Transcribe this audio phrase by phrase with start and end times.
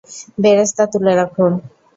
[0.37, 1.51] বেরেস্তা তুলে রাখুন।